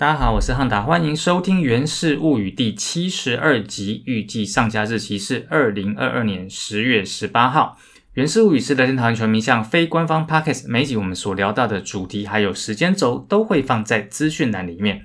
[0.00, 7.76] 大家好，我是汉达，欢迎收听《源氏物语》第七十二集，预计上架日期是二零二二年十月十八号。
[8.14, 15.04] 《源氏物语》是乐天堂全民向非官方 podcast，每集我们所聊到的主题还有时间轴都会放在资讯栏里面。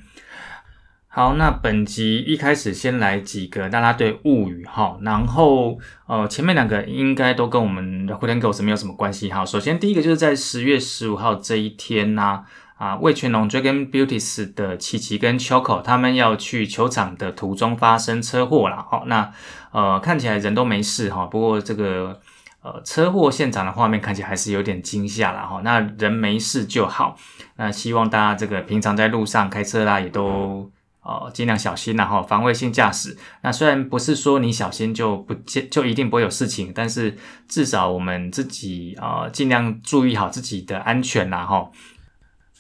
[1.10, 5.78] 好，那本集一开始先来几个大家对物语哈，然后
[6.08, 9.46] 呃前面两个应该都跟我们的 Hooligan Girls 没有什么关系哈。
[9.46, 12.22] 首先第一个就是在十月十五号这一天呢。
[12.22, 12.46] 啊，
[12.78, 18.86] 啊魏全龙 Dragon Beauties 的琪琪跟 Choco 他们要去球场的途中发生车祸了。
[18.90, 19.32] 好，那
[19.72, 22.20] 呃看起来人都没事哈，不过这个
[22.62, 25.62] 呃车祸现场的画面看起来还是有点惊吓了哈。
[25.64, 27.16] 那人没事就好，
[27.56, 30.70] 那希望大家这个平常在路上开车啦，也都
[31.02, 33.16] 呃尽量小心然后防卫性驾驶。
[33.42, 35.34] 那虽然不是说你小心就不
[35.72, 37.18] 就一定不会有事情，但是
[37.48, 41.70] 至少我们自己啊尽量注意好自己的安全啦哈。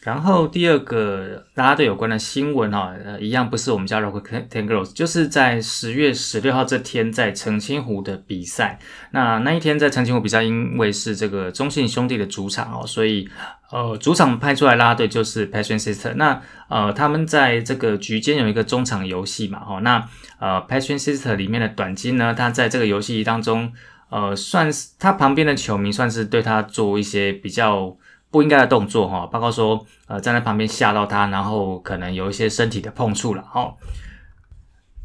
[0.06, 8.78] 然后第二个拉拉队有关的新闻哈，呃，一样不是我们家 Rock Ten Girls，就是在十月十六号这天在澄清湖的比赛。
[9.10, 13.28] 那那一天在澄清湖比赛，因为是这个中信兄弟的主场哦，所以
[13.72, 16.14] 呃，主场派出来拉拉队就是 Passion Sister。
[16.14, 16.40] 那
[16.70, 23.74] 呃，他们在这个局间有一个中场游戏嘛，哦，那呃，Passion Sister 里面的短金呢，他在这个游戏当中，
[24.12, 27.98] 呃，算是他旁边的球迷算是对他做一些比较。
[28.36, 33.74] 不应该的动作哈，包括说呃站在旁边吓到他，然后可能有一些身体的碰触了哈。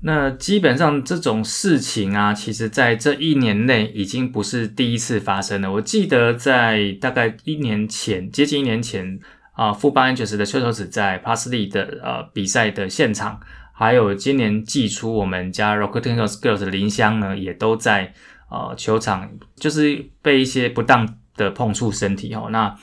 [0.03, 5.71] 那基本上这种事情啊，其实在这一年内已经不是第一次发生了。
[5.71, 9.21] 我记得在大概一年前，接近一年前
[9.53, 13.39] 啊，富邦 Angels 的球手子在帕斯利的呃比赛的现场，
[13.73, 18.13] 还有今年寄出我们家 Rocket Girls 的林香呢，也都在
[18.51, 22.49] 呃球场，就是被一些不当的碰触身体哦。
[22.51, 22.75] 那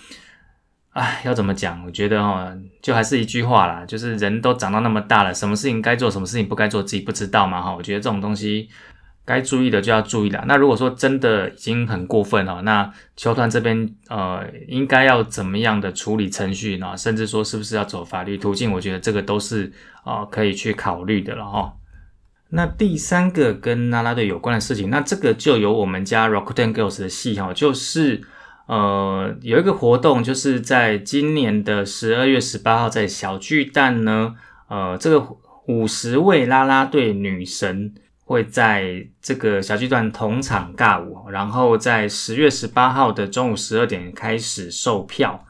[0.98, 1.80] 哎，要怎么讲？
[1.86, 7.76] 我觉得哦，就还是一句话啦，就是人都长到那么大了，什么事情该做，什么事情不该做，自己不知道嘛哈。
[7.76, 8.68] 我觉得这种东西
[9.24, 10.44] 该注意的就要注意了。
[10.48, 16.98] 那如果说真的已经很过分了，那球团这边呃，应该要怎么样的处理程序呢？
[16.98, 18.72] 甚至说是不是要走法律途径？
[18.72, 19.72] 我觉得这个都是
[20.04, 21.74] 啊可以去考虑的了哈。
[22.50, 28.24] 那第三个跟拉拉队有关的事情，那这个就有我们家 Rockten Girls 的戏哈，就是。
[28.68, 34.36] 呃，有一个活动，就是在今年的十二月十八号，在小巨蛋呢，
[34.68, 35.26] 呃，这个
[35.68, 37.94] 五十位啦啦队女神
[38.26, 45.46] 会在这个小巨蛋同场尬舞，然后在十月十八号的中午十二点开始售票。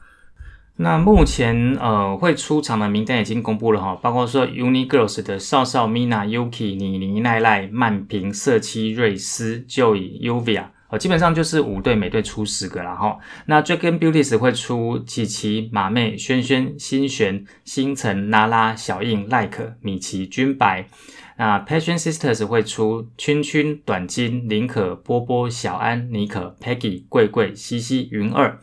[0.76, 10.66] 那目前呃会出场的名单已经公布了哈，包括说 Uni Girls 的少少、Mina、Yuki、妮妮、奈奈、曼平、色七、瑞斯、就以、Uvia。
[10.90, 13.18] 哦，基本上就是五队，每队出十个了哈。
[13.44, 20.88] 那 Dragon Beauties 会出琪琪、马妹、萱萱、新璇、星辰、拉拉、小印、Like、米奇、君白。
[21.36, 28.58] 那 Passion Sisters 会出圈圈、短金、林可、波波、小安、妮可、Peggy、桂桂、西西、云二。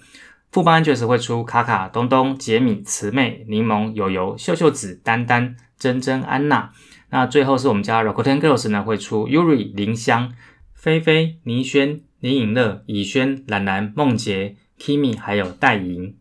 [0.52, 6.72] 副班 Angels 会出卡卡、东东、杰米、慈妹、柠檬、友友、秀秀子、丹丹、珍珍、安娜。
[7.12, 10.34] 那最后是我们家 Rockten Girls 呢会出 Yuri、林香、
[10.74, 12.02] 菲菲、倪轩。
[12.20, 16.16] 李颖乐、以轩、兰兰、梦洁、Kimi，还有戴莹。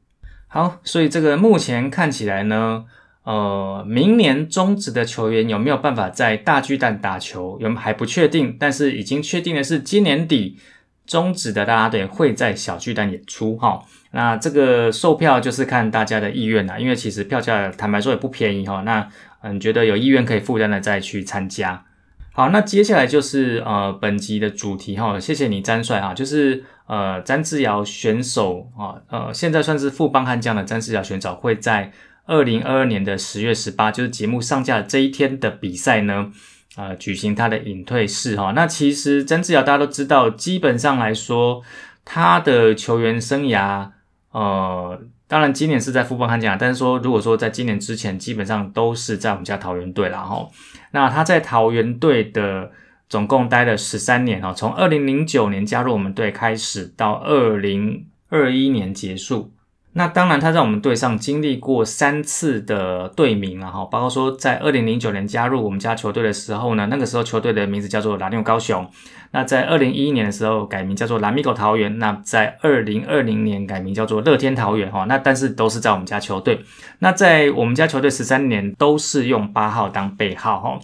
[0.47, 2.85] 好，所以这个目前看起来呢，
[3.25, 8.57] 呃，明年中职的球员有没有办法在大巨蛋打球，有还不确定。
[8.59, 10.59] 但是已经确定的是，今年底
[11.07, 13.57] 中职的大家队会在小巨蛋演出。
[13.57, 13.83] 哈，
[14.13, 18.83] 那这个售票就是看大家的意愿啦，因为其实票价坦白说也不便宜哈。
[18.83, 19.09] 那
[19.43, 21.85] 嗯，觉得有意愿可以负担的再去参加。
[22.37, 31.93] 好，那接下来就是呃本集的主题哈，谢谢你詹帅啊，就是呃詹志尧选手啊，呃现在算是副帮悍将的詹志尧选手会在
[32.27, 36.33] 二零二二年的十月十八，就是节目上架这一天的比赛呢，
[36.75, 38.51] 呃举行他的隐退式哈。
[38.51, 41.63] 那其实詹志尧大家都知道，基本上来说
[42.05, 43.91] 他的球员生涯
[44.33, 45.01] 呃。
[45.35, 50.49] 当然，今年是在富邦悍将，但是说如果说在今年之前，基本上都是在我们家桃园队了哈。
[50.93, 52.71] 那他在桃园队的
[53.09, 59.51] 总共待了十三年哈，从二零零九年加入我们队开始，到二零二一年结束。
[59.97, 68.85] 那当然，他在我们队上经历过三次的队名了哈，包括说在二零零九年加入我们家球队的时候呢，那个时候球队的名字叫做蓝牛高雄。
[69.31, 71.97] 那在二零一一年的时候改名叫做蓝米狗桃园。
[72.01, 75.05] 那在二零二零年改名叫做乐天桃园哈。
[75.05, 76.65] 那但是都是在我们家球队。
[76.99, 80.81] 那在我们家球队十三年都是用八号当背号哈。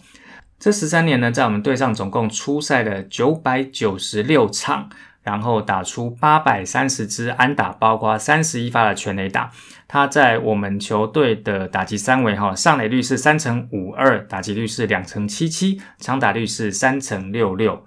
[0.60, 4.88] 这十三年呢，在我们队上总共出赛了九百九十六场。
[5.30, 9.52] 然后打出八百三十支安打，包括三十一发的全垒打。
[9.86, 17.84] 他在我们球队的打击三围哈，上垒率是三成五二，打击率是两成七七，长打率是三成六六。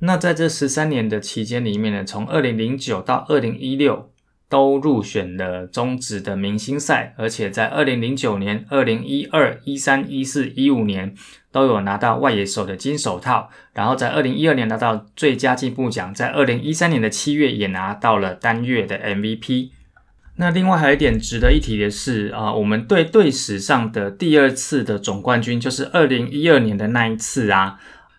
[0.00, 4.10] 那在这十三年的期间里面呢，从二零零九到二零一六
[4.50, 11.14] 都入选了中职的明星赛，而且在二零零九年、二零一二、一三、一四、一五年
[11.52, 19.70] 都有拿到外野手的金手套，然后在二零一二年拿到最佳进步奖，在二零一三年的七月也拿到了单月的 MVP。
[20.36, 27.78] 那另外还有一点值得一提的是啊，我们队队史上的第二次的总冠军就是二零一二年的那一次啊。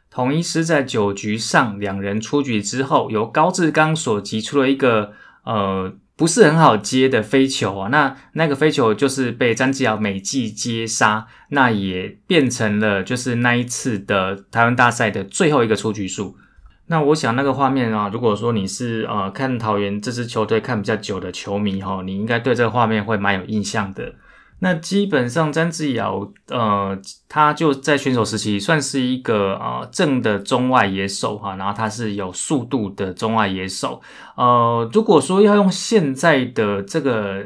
[0.09, 5.13] 统一师在九局上两人出局之后，由高志刚所击出了一个
[5.45, 7.89] 呃不是很好接的飞球啊。
[7.89, 16.37] 那那个飞球就是被詹志尧美记接杀，那也变成了就是那一次的台湾大赛的最后一个出局数。
[16.85, 24.13] 那我想那个画面啊，如果说你是呃看桃园这支球队看比较久的球迷哈，你应该对这个画面会蛮有印象的。
[24.63, 26.97] 那基本上詹志尧呃，
[27.27, 34.01] 他就在选手时期算是一个呃正的中外野手哈，然后他是有速度的中外野手。
[34.35, 37.43] 呃，如果说要用现在的这个。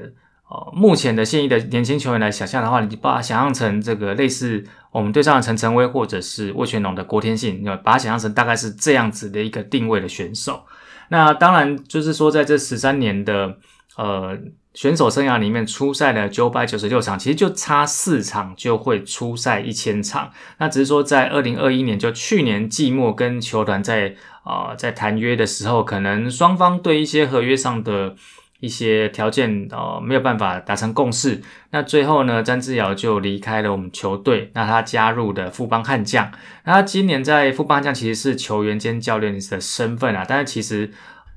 [0.48, 10.64] 呃，目前的现役的年轻球员来想象的话，你把它想象成这个类似我们队上的陈晨威或者是魏全龙的郭天信，你把它想象成大概是这样子的一个定位的选手。
[11.10, 13.58] 那当然就是说，在这十三年的
[13.98, 14.38] 呃
[14.76, 20.32] 选手生涯里面，出赛了九百九十六场，其实就差四场就会出赛一千场。
[20.60, 24.14] 那只是说，在二零二一年就去年季末跟球团在
[24.44, 28.16] 啊在谈约的时候，可能双方对一些合约上的。
[28.62, 31.42] 一些条件呃没有办法达成共识，
[31.72, 34.50] 那最后呢，詹志尧就离开了我们球队。
[34.54, 36.32] 那他加入的富邦悍将，
[36.64, 40.90] 那他今年在富邦悍将其实是球员兼教练的身份啊，但是其实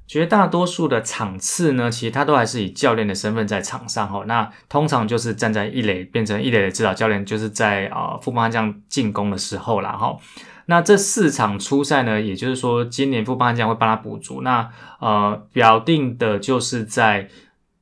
[0.08, 4.24] 绝大多数的场次呢，其实他都还是以教练的身份在场上哈。
[4.26, 10.16] 那通常就是站在一垒变成一垒的指导教练，就是在啊富邦悍将进攻的时候啦哈。
[10.64, 14.40] 那这四场初赛呢，也就是说，今年富邦悍将会帮他补足。
[14.40, 17.28] 那呃，表定的就是在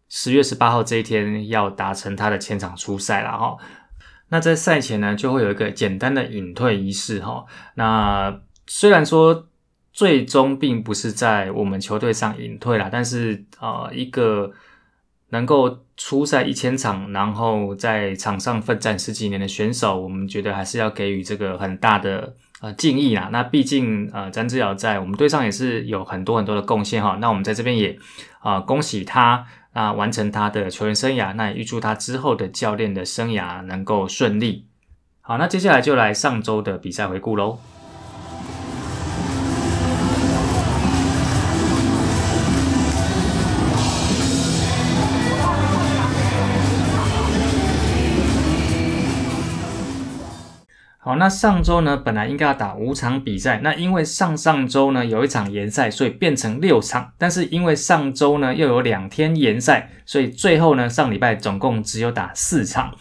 [0.09, 3.57] 十月十八号这一天要达成他的前场初赛了哈。
[4.29, 7.45] 那在赛前呢，就会有一个简单的隐退仪式哈。
[7.75, 9.47] 那虽然说
[9.97, 14.53] 最终并不是在我们球队上隐退了，但是呃，一个
[15.31, 22.37] 能够出赛一千场，然后在场上奋战十几年的选手，我们觉得还是要给予这个很大的。
[22.63, 23.29] 呃，敬意啦。
[23.31, 27.19] 那毕竟呃，詹志尧在我们队上也是有很多很多的贡献哈。
[27.21, 27.99] 那我们在这边也
[28.41, 31.35] 啊，恭喜他啊，完成他的球员生涯。
[31.35, 34.67] 那也预祝他之后的教练的生涯能够顺利。
[35.21, 37.59] 好，那接下来就来上周的比赛回顾喽。
[51.07, 57.13] 好，那上周呢，本来应该要打五场比赛，那因为上上周呢有一场延赛，所以变成六场。
[57.17, 62.93] 但是因为上周呢又有两天延赛，所以最后呢上礼拜总共只有打四场。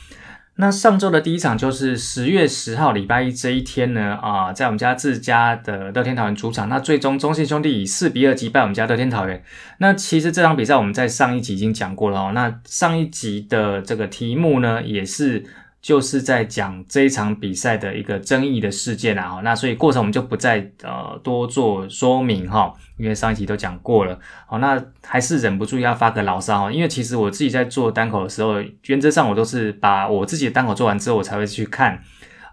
[0.57, 9.44] 那上周的第一场就是十月十号礼拜一这一天呢，啊，在我们家自家的乐天桃园主场，那最终中信兄弟以四比二击败我们家乐天桃园。
[9.80, 12.31] 那其实这场比赛我们在上一集已经讲过了哦。
[12.35, 15.44] 那上一集的这个题目呢，也是。
[15.85, 24.19] 就是在讲这一场比赛的一个争议的事件啊，那所以过程我们就不再呃多做说明哈，因为上一集都讲过了。
[24.47, 28.56] 好，那还是忍不住要发个牢骚哈，因为其实我自己在做单口的时候，
[28.87, 32.01] 原则上我都是把我自己的单口做完之后，我才会去看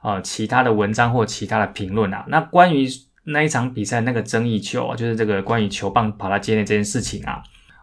[0.03, 2.27] 呃其他的文章或其他的评论啊。
[2.29, 2.87] 那关于
[3.25, 7.43] 那一场比赛那个争议球，就是这个关于球棒跑到界内这件事情啊。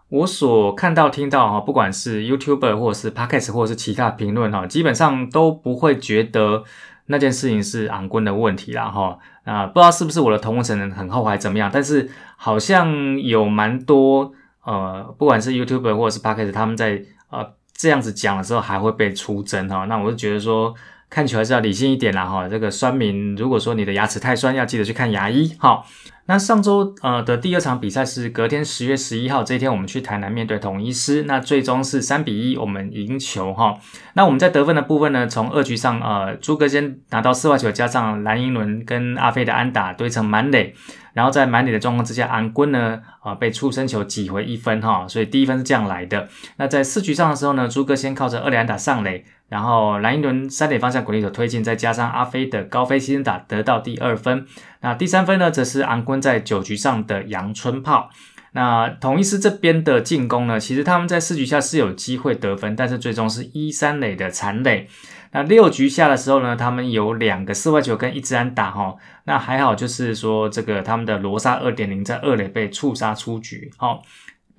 [0.10, 6.64] 我所看到、听到哈，不管是 YouTuber 或者是 Podcast 或者是其他评论哈，基本上都不会觉得
[7.06, 9.18] 那件事情是昂棍的问题啦哈。
[9.44, 14.32] 啊，不知道是不是我的同城人很后悔怎么样，但是好像有蛮多
[14.64, 19.86] 呃，不管是 YouTuber 或者是 Podcast，他们在呃这样子讲的时候还会被出征哈。
[19.86, 20.74] 那我就觉得说。
[21.10, 25.84] 看球还是要理性一点啦哈，这个酸民，如果说你的牙齿太酸，要记得去看牙医哈。
[26.28, 33.76] 那上周呃的第二场比赛是隔天十月十一号这一天，我们去台南面对统一师，那最终是三比一我们赢球哈。
[34.14, 40.76] 那我们在得分的部分呢，从二局上呃朱哥先拿到四外球，加上蓝英伦跟阿飞的安打堆成满垒，
[41.14, 46.28] 然后在满垒的状况之下，安坤呢啊被出生球挤回一分哈，所以第一分是这样来的。
[46.58, 49.26] 那在四局上的时候呢，朱哥先靠着二连打上垒。
[49.50, 54.46] 然后蓝一轮三点方向鼓励手推进，再加上阿飞的高飞牺牲打得到第二分。
[54.82, 58.10] 那第三分呢，则是昂坤在九局上的阳春炮。
[58.54, 64.88] 那统一师这边的进攻呢，其实他们在四局下是有机会得分，但是最终是一三垒的残垒。
[65.32, 74.02] 那六局下的时候呢，他们有两个四外球跟一支安打哈，那还好就是说这个他们的罗萨二点零在二垒被触杀出局，好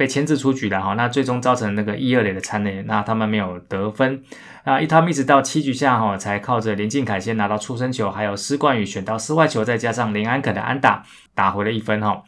[0.00, 4.23] 被牵制出局了哈，那最终造成那个一二垒的残垒，那他们没有得分，
[4.64, 11.02] 那一他们一直到七局下哈，才靠着林敬凯先拿到出生球，还有施冠宇选到室外球，再加上林安可的安打
[11.35, 12.23] 打回了一分哈。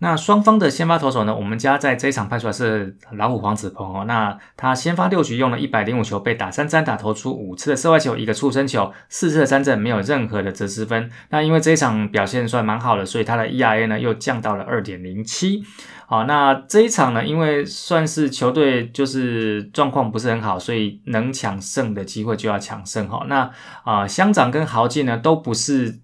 [0.00, 1.34] 那双方的先发投手呢？
[1.34, 4.04] 我们家在这一场派出来是老虎黄子鹏哦。
[4.06, 11.10] 那他先发六局用了一百零五球，被打三三打投出五次的射外球，一个触身球，四次的三振，没有任何的折失分。
[11.30, 15.64] 那因为这一场表现算蛮好的，所以他的 ERA 呢又降到了二点零七。
[16.06, 23.26] 好，那这一场呢，因为算是球队就是状况不是很好，所以能抢胜的机会就要抢胜哈。
[23.28, 23.50] 那
[23.82, 25.98] 啊，乡长跟豪进呢都不是。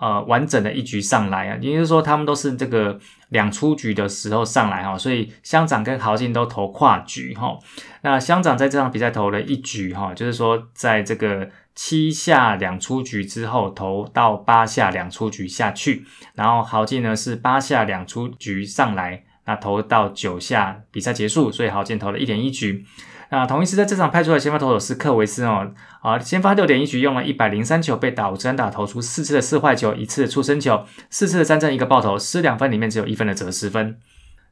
[0.00, 2.96] 呃，完整的一局上来啊，也就是说他们都是这个
[3.30, 7.58] 两出局的时候上来哈，所以乡长跟豪进都投跨局哈。
[8.02, 22.86] 那乡长在这场比赛投了一局哈，就是说在这个七下两出局之后投到八下两出局下去，然后豪进呢是八下两出局上来，那投到九下比赛结束，所以豪进投了一点一局。
[23.30, 25.70] 那同一时在这场派出的先发投手是克维斯哦，
[26.00, 33.98] 啊，先发六点一局用了一百零三球，被打五支安打，投出四次的四坏球，一次的出生球，四次的三振，一个爆头，失两分里面只有一分的折失分。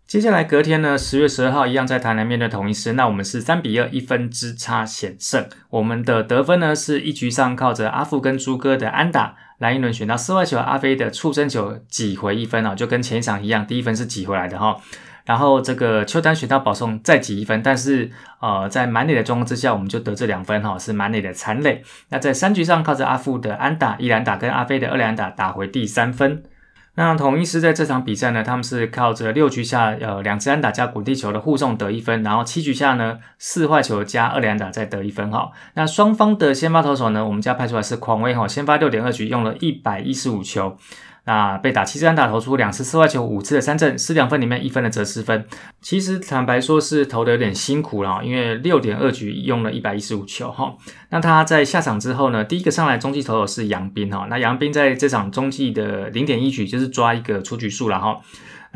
[0.07, 5.49] 接下来隔天呢，十月十二号一样在台南面对同一师，那我们是三比二一分之差险胜。
[5.71, 14.77] 我们的得分呢是一局上靠着阿富跟朱哥的安打，来一轮选到四坏球，阿飞的触身球挤回一分啊，就跟前一场一样，第一分是挤回来的哈。
[15.27, 21.83] 然后这个邱丹选到保送再挤一分，但是呃在满垒的状况之下，我们就得这两分哈，是满垒的残垒。
[22.11, 26.45] 那在三局上靠着阿富的安打、伊兰打跟阿飞的二连打打回第三分。
[26.99, 35.51] 那统一师在这场比赛呢，他们是靠着六局下呃两支安打加滚地球的护送得一分，然后七局下呢四坏球加二连打再得一分哈。
[35.75, 40.79] 那双方的先发投手呢，我们家派出来是狂威哈，先发六点二局用了一百一十五球。
[41.27, 45.45] 那被打七支安打投出两次四外球五次的三振失两分里面一分的折失分，
[45.83, 50.75] 其实坦白说是投的有点辛苦了，因为六点二局用了一百一十五球哈。
[51.11, 58.21] 那他在下场之后呢，第一个上来中继投手是杨斌哈，那杨斌在这场中继的零点一局就是抓一个出局数了哈。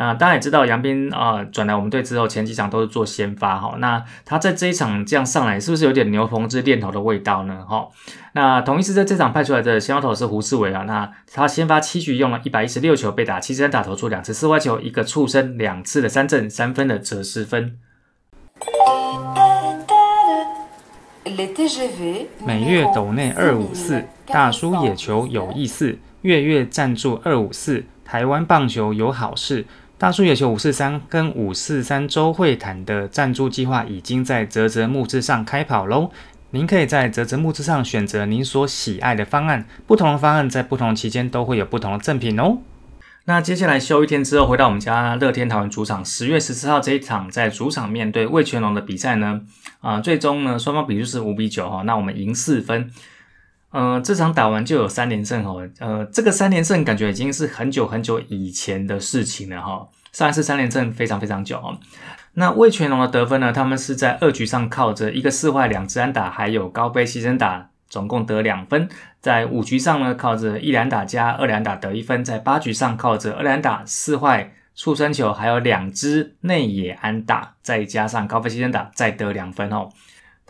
[0.00, 3.74] 啊，大家也知道杨斌啊，转来我们队之后，前几场都是做先发哈。
[3.80, 7.62] 那他在这一场这样上来，是不是有点牛棚之练头的味道呢？
[7.68, 7.86] 哈，
[8.32, 10.84] 那同一次在这场派出来的先发投是胡世伟啊。
[10.86, 17.76] 那他先发七局用了一百一十六球，被打七三打投出两次四外球，一个触身，两次的三振，三分的折失分。
[22.46, 29.66] 每月斗内二五四，大叔野球有意思，月月赞助二五四，台湾棒球有好事。
[30.00, 36.10] 大叔野球五四三跟五四三周会谈的赞助计划已经在泽泽木之上开跑喽！
[36.52, 42.56] 您可以在泽泽木之上选择您所喜爱的方案，不同的方案在不同期间都会有不同的赠品哦。
[43.26, 49.42] 那接下来休一天之后，回到我们家乐天桃园主场，十月十四号这一场在主场面对魏全龙的比赛呢，
[49.80, 52.90] 啊，最终呢双方比数是五比九哈，那我们赢四分。
[53.70, 55.68] 呃，这场打完就有三连胜哦。
[55.78, 59.88] 呃，这个三连胜感觉已经是很久很久以前的事情了哈。
[60.12, 61.78] 上一次三连胜非常非常久哦。
[62.34, 63.52] 那魏全龙的得分呢？
[63.52, 68.88] 他们是在二局上靠着一个四坏两支安打，还有高飞牺牲打，总共得两分。
[69.20, 72.24] 在五局上呢，靠着一两打加二两打得一分。
[72.24, 79.88] 在八局上靠着二两打四坏触身球，还有两支内野安打，再加上高飞牺牲打，再得两分哦。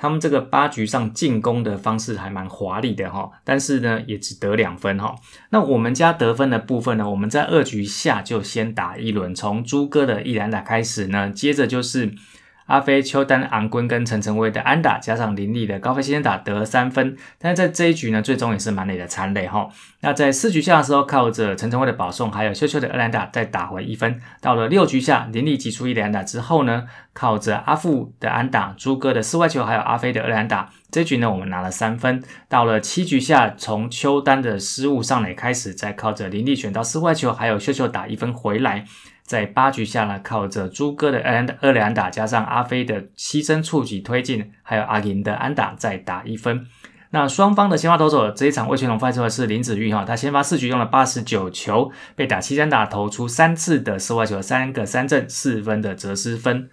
[0.00, 5.14] 他们这个八局上进攻的方式还蛮华丽的哈，但是呢也只得两分哈。
[5.50, 12.14] 那我们家得分的部分呢，我们在二局下就先打一轮，从朱哥的一两打开始呢，接着就是。
[12.71, 19.69] 阿飞、邱丹、昂坤跟陈晨威的安打，加上林立的高飞先打得三分，但是在这一局呢，最终也是满垒的残垒哈。
[20.03, 24.21] 那在四局下的时候，靠着陈晨威的保送，还有秀秀的二连打再打回一分。
[24.41, 32.23] 到了六局下，林立击出一连打之后呢，靠着阿富的安打、朱哥的四外球，还有阿飞的二连打，这局呢我们拿了三分。
[32.49, 38.85] 到了七局下，从邱丹的失误上垒开始，再靠着林立选到四外球，还有秀秀打一分回来。
[39.30, 46.66] 在八局下呢，靠着朱哥的安二连安打，加上阿飞的牺牲触及推进，还有阿银的安打，再打一分。
[47.10, 56.68] 那双方的先发投手这一场魏全龙发出的是林子玉哈，他先发四局用了八十九球，被打七三打，投出三次的四外球，三个三振，四分的折失分。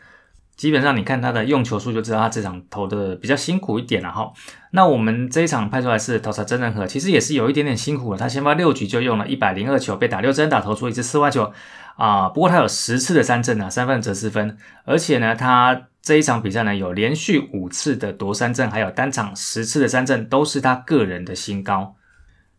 [0.55, 4.33] 基本上你看他的用球数就知道他这场投的比较辛苦一点了哈。
[4.71, 8.17] 那我们这一场派出来是投手真人和，其实也是有一点点辛苦了。
[8.17, 11.53] 他先发六局就用了一百零二球，被打六支打投出一支四外球。
[11.97, 21.95] 啊，不过他有十次的三振啊，三分折四分，而且呢，他这一场比赛呢有连续五次的夺三振，还有单场十次的三振，都是他个人的新高。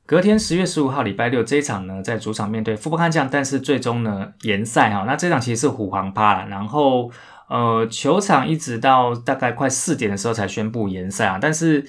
[0.04, 5.04] 隔天十月十五号礼拜六这一场呢，在主场面对富邦悍将，但是最终呢延赛哈。
[5.07, 7.11] 那这场其实是虎皇趴了，然后
[7.49, 11.38] 呃球场一直到大概快四点的时候才宣布延赛啊。
[11.40, 11.87] 但是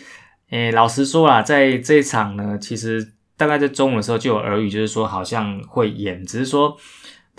[0.50, 6.78] 诶老实说啦，在这一场呢，其实大概在中午的时候就有耳语，就是说好像会延，只是说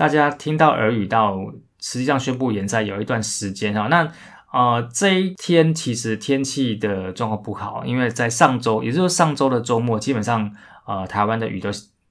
[0.00, 1.36] 大家听到耳语到
[1.78, 3.88] 实际上宣布延赛有一段时间哈。
[3.88, 4.10] 那
[4.50, 10.50] 呃这一天其实天气的状况不好，因为在上周，也就是上周的周末，基本上。
[10.86, 11.68] 呃，台湾的雨都，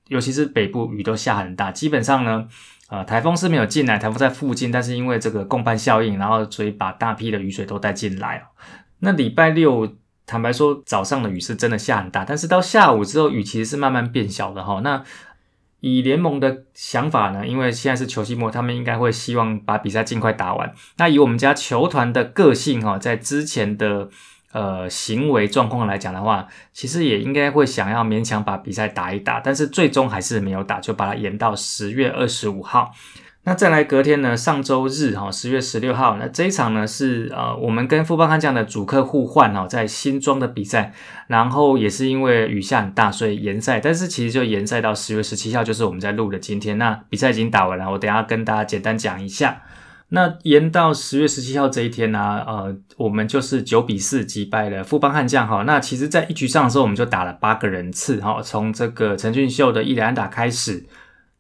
[0.08, 1.70] 尤其是北部雨都下很大。
[1.70, 2.48] 基本上呢，
[2.88, 8.42] 呃，台风是没有进来，台风在附近，但是因为这个共伴效应，然后所以把大批的雨水都带进来。
[9.00, 14.80] 那礼拜六，坦白说，早上的雨是真的下很大，但是到下午之后，雨其实是慢慢变小的哈。
[14.82, 15.04] 那
[15.80, 20.74] 以联盟的想法呢，因为现在是球季末，他们应该会希望把比赛尽快打完。
[20.98, 24.10] 那以我们家球团的个性哈，在之前的。
[24.52, 32.92] 呃，行为状况来讲的话，其实也应该会想要勉强把比赛打一打，但是最终还是没有打，就把它延到十月二十五号。
[33.46, 40.94] 那再来隔天呢，上周日哈，十月十六号，那这一场呢是呃，我们跟富邦悍将的主客互换哈，在新庄的比赛，
[41.28, 46.78] 然后也是因为雨下很大，所以延赛，但是其实就延赛到十月十七号，就是我们在录的今天。
[46.78, 49.64] 那比赛已经打完了，我等下跟大家简单讲一下。
[50.10, 55.64] 那延到十月十七号这一天呢，呃，我们就是九比四击败了富邦悍将哈。
[55.68, 60.84] 那其实，在一局上的时候，我们就打了八个人次哈，从这个陈俊秀的一连打开始，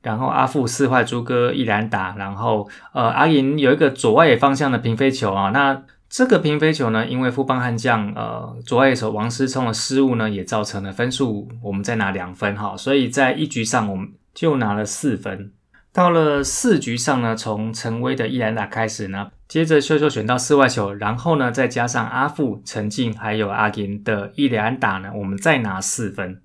[0.01, 5.49] 然后阿富四坏朱哥一连打，然后呃阿银有一个左外野方向的平飞球啊。
[5.49, 15.51] 那这个平飞球呢，因为富邦悍将呃左外野手王思聪的失误呢，也造成了分数我们再拿两分哈，所以在一局上我们就拿了四分。
[15.91, 26.41] 到了四局上呢，从陈威的伊兰达开始呢，接着秀秀选到四外球，然后呢再加上阿富、陈静还有阿银的伊兰达呢，我们再拿四分。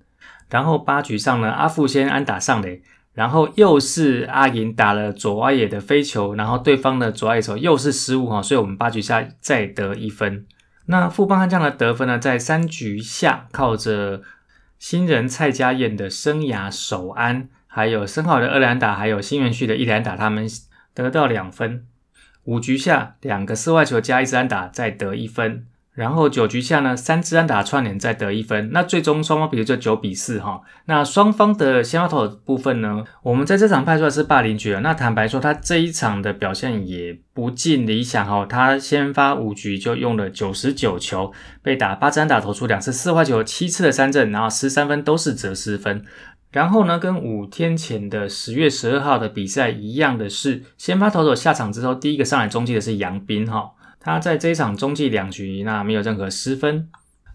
[0.49, 2.81] 然后八局上呢，阿富先安打上垒，
[3.15, 10.45] 然后又是阿银打了左外野的飞球，然后对方的左外野手又是失误哈，所以我们八局下再得一分。
[10.85, 14.21] 那富邦悍将的得分呢，在三局下靠着
[14.77, 17.49] 新人蔡家燕的生涯首安。
[17.67, 20.47] 还有深好的二连打，还有新元旭的一连打，他们
[20.93, 21.85] 得到两分。
[22.45, 25.65] 五局下两个四外球加一支安打，再得一分。
[25.95, 28.69] 然后九局下呢，三支安打串联再得一分。
[28.73, 30.61] 那最终双方比就九比四哈。
[30.85, 38.45] 那双方的先发投部分呢，我们在这场派出的是霸凌局那坦白说，他这一场的表现也不尽理想哈。
[38.45, 41.31] 他先发五局就用了九十九球，
[41.63, 46.03] 被打八支安打，投出两次四坏球，七次的三振，然后十三分都是折失分。
[46.51, 53.71] 然后呢，跟五天前的十月十二号的比赛一样的是，先发投手下场之后，第一个上来中继的是杨斌哈，
[54.05, 56.87] 他在这一场中继两局，那没有任何失分。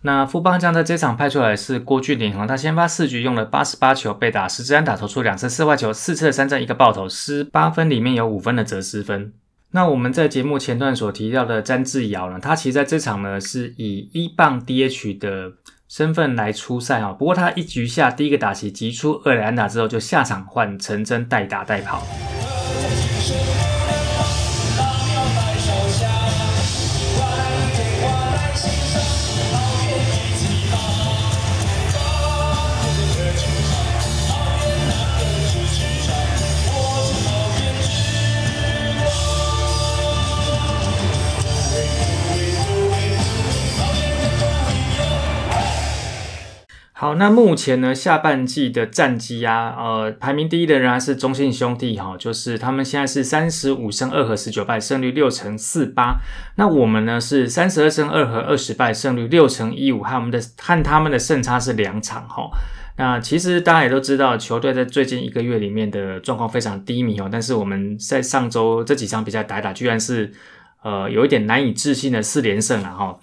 [0.02, 9.32] 那富邦将在这场派出来是郭俊麟哈，他先发四局用了八十八球，被打十支安打，投出两次四坏球，四次的三振，一个爆头，十八分里面有五分的折失分。
[9.72, 15.52] 那我们在节目前段所提到的詹志尧呢，他其实在这场呢是以一棒 DH 的。
[15.90, 22.06] 身份来出赛哈，不过他一局下第一个打席击出二垒安打之后，就下场换陈真代打代跑。
[47.20, 56.18] 那目前呢，下半季的战绩啊，呃，排名第一的仍然是中信兄弟哈，就是他们现在是三十五胜二和十九败，胜率六成四八。
[56.56, 62.48] 那我们呢是三十二胜二和二十败，胜率六成一五，和我们的和他们的胜差是两场哈。
[62.96, 70.32] 那其实大家也都知道，球队在最近一个月里面的状况非常低迷哦，但是我们在上周这几场比赛打打，居然是
[70.82, 73.18] 呃有一点难以置信的四连胜了哈。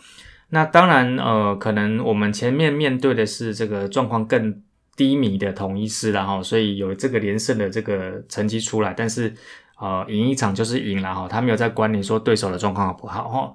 [0.50, 4.62] 那当然，呃，可能我们前面面对的是这个状况更
[4.96, 9.34] 低迷的统一师了哈，所以有这个连胜的这个成绩出来，但是，
[9.80, 13.54] 呃，赢一场就是赢了哈，他没有在管你说对手的状况好不好哈。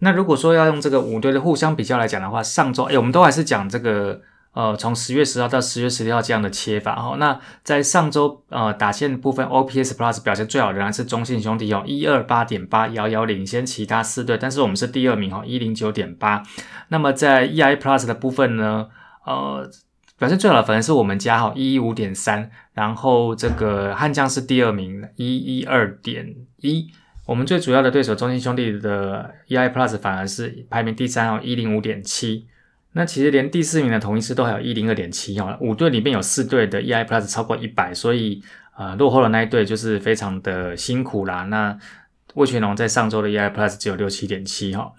[0.00, 4.20] 那如果说要用这个五队的互相比较来讲的话，上周哎，我们都还是讲这个。
[4.56, 16.42] 呃，从十月十号到十月十六号这样的切法哈，那在上周呃打线部分，OPS Plus 表现最好仍然是中信兄弟哦，一二八点八，遥遥领先其他四队，但是我们是第二名哈，一零九点八。
[16.88, 18.88] 那么在 EI Plus 的部分呢，
[19.26, 19.70] 呃，
[20.18, 26.90] 表现最好的反而是我们家哈一一五点三，然后这个悍将是第二名一一二点一。
[27.26, 32.46] 我们最主要的对手中信兄弟的 EI Plus 反而是排名第三哦，一零五点七。
[32.96, 35.54] 那其实连第四名的同一师都还有一零二点七哦。
[35.60, 38.42] 五队里面有四队的 EI Plus 超过一百，所以
[38.74, 41.42] 呃落后的那一队就是非常的辛苦啦。
[41.44, 41.78] 那
[42.32, 44.94] 魏全龙在上周的 EI Plus 只有六七点七哈。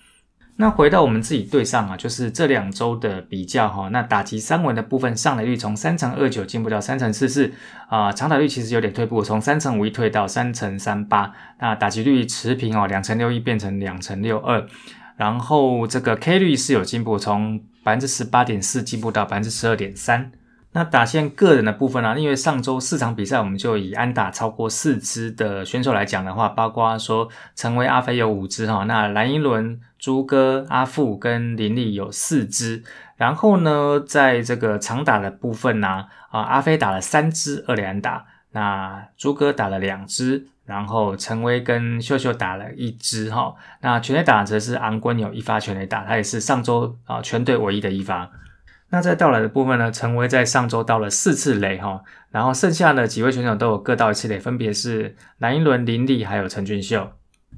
[0.59, 3.89] 那回到我们自己队上啊，就是这两周的比较哈。
[3.89, 7.51] 那打击三文的部分上垒率从三成二九进步到三成四四
[7.89, 11.33] 啊，长打率其实有点退步，从三成五一退到三成三八。
[11.59, 14.67] 那打击率持平哦，两成六一变成两成六二。
[15.17, 20.31] 然后这个 K 率是有进步，从百分之十八点四进步到百分之十二点三。
[20.73, 22.19] 那打线个人的部分呢？
[22.19, 32.83] 因为上周四场比赛，我们就以安打超过四支的选手来讲的话，包括说成为、阿飞有五支哈，那蓝英伦、朱哥、阿富跟林立有四支。
[33.15, 43.55] 然后呢，在这个长打的部分呢，啊，阿飞打了三支二连打，那朱哥打了两支，然后陈威跟秀秀打了一支哈。
[43.81, 48.29] 那全垒打则是昂坤有一发全垒打，他也是上周啊全队唯一的一发。
[48.89, 57.11] 那在到来的部分呢，陈威在上周到了四次雷哈，然后剩下的几位选手都有各到一次雷，分别是蓝一伦、林立还有陈俊秀。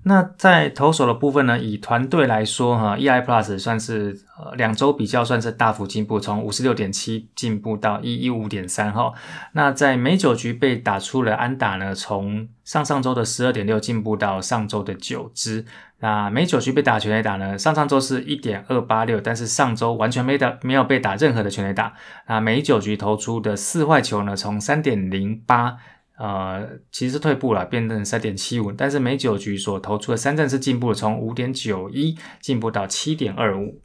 [0.03, 9.11] 那在投手的部分呢，以团队来说哈，EI Plus 算是呃两周比较算是大幅进步，从五十六点七进步到一一五点三哈。
[9.51, 15.65] 那在每九局被打出了安打呢，从上上周的十二点六进步到上周的九支。
[15.99, 21.93] 那每九局被打全垒打呢，上上周是一点二八六，但是上周完全没打没有被打任何的全垒打。
[22.27, 25.77] 那每九局投出的四坏球呢，从三点零八。
[26.19, 33.81] 呃，其实退步了，变成三点七五，但是美九局所投出的三振是进步了，从五点九一进步到七点二五。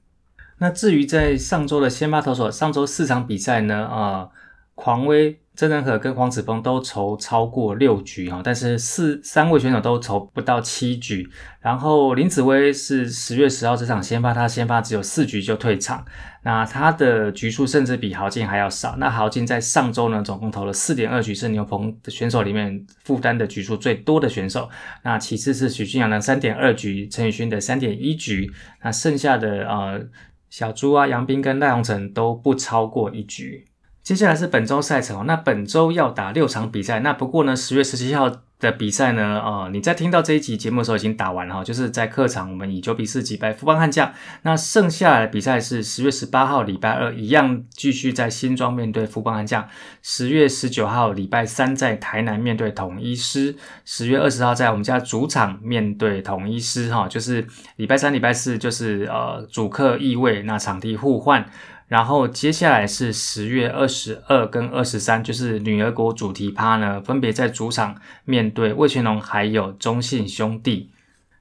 [0.59, 4.29] 那至于在上周的先发投手，上周四场比赛呢，啊，
[4.75, 5.41] 狂威。
[5.57, 11.29] 郑仁和跟黄子峰都投超过六局哈，但是四三位选手都投不到七局。
[11.61, 16.05] 然后林子威是十月十号这场先发，他先发只有四局就退场，
[16.43, 18.97] 那他的局数甚至比豪进还要少。
[18.97, 24.69] 那豪进在上周呢，总共投了四点二局，是牛棚的选手里面负担的局数最多的选手。
[25.05, 28.51] 那其次是许俊阳的三点二局，陈宇勋的三点一局，
[28.83, 30.05] 那剩下的呃
[30.51, 33.67] 小朱啊、杨斌跟赖宏成都不超过一局。
[34.05, 44.13] 接下来是本周赛程哦，那本周要打六场比赛，那不过呢，十月十七号的比赛呢，呃，你在听到这一集节目的时候已经打完了哈，就是在客场我们以九比四击败富邦悍将，
[44.43, 49.67] 那剩下的比赛是十月十八号礼拜二一样继续在新庄面对富邦悍将，
[50.03, 61.47] 十月十九号礼拜三在台南面对统一师，十月二十号在我们家主场面对统一师哈，就是礼拜三礼拜四就是呃主客异位，那场地互换。
[61.89, 67.95] 然后接下来是十月二十二跟二十三，就是女儿国主题趴呢，分别在主场
[68.25, 70.91] 面对魏全龙还有中信兄弟。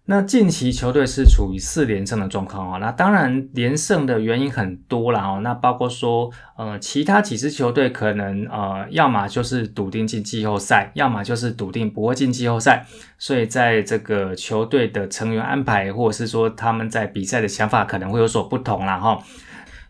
[0.06, 2.78] 那近期球队是处于四连胜的状况哦。
[2.78, 5.40] 那当然连胜的原因很多了哦。
[5.42, 12.86] 那包括说，呃，其他几支球队可能呃，要么就是笃定进季后赛，要么就是笃定不会进季后赛。
[13.18, 19.24] 所以在这个球队的成员安排，或者是说他们在比赛的想法可能会有所不同了哈。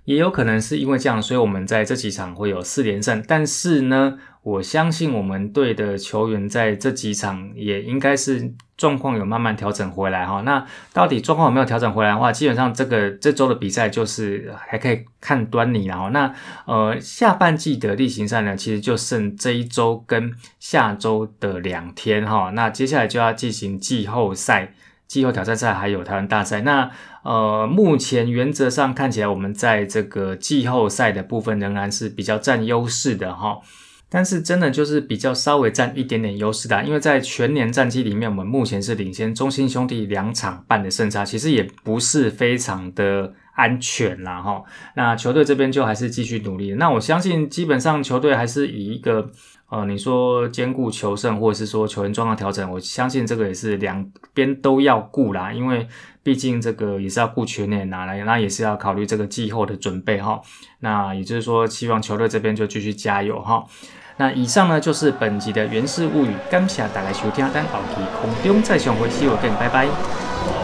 [0.05, 3.23] 也有可能是因为这样，所以我们在这几场会有四连胜。
[3.25, 10.41] 但是呢，我相信我们队的球员在这几场也应该是状况有慢慢调整回来哈。
[10.41, 16.33] 那到底状况有没有调整回来的话，基本上这个这周的比赛就是还可以看端倪然后那
[16.65, 22.51] 呃下半季的例行赛呢，其实就剩这一周跟下周的两天哈。
[22.53, 24.73] 那接下来就要进行季后赛。
[25.13, 26.89] 季后挑战赛还有台湾大赛，那
[27.21, 33.59] 呃，目前原则上看起来，我们在这个季后赛的部分仍然是比较占优势的哈。
[34.09, 44.63] 但是真的就是比较稍微占一点点优势的，因为在全年战绩里面，我们目前是领先中兴兄弟两场半的胜差，其实也不是非常的安全啦哈。
[44.95, 49.29] 那球队这边就还是继续努力，那我相信基本上球队还是以一个。
[49.69, 55.87] 呃，你说兼顾求胜，或者是说球员状况调整，我相信这个也是两边都要顾啦，因为
[56.21, 60.39] 毕竟这个也是要顾全年拿来，那也是要考虑这个季后的准备哈。
[60.81, 63.65] 那也就是说，希望球队这边就继续加油哈。
[64.17, 70.62] 那以上呢就是本集的原氏物语，感谢大家收听，等后期空中再相会，see you again，拜拜。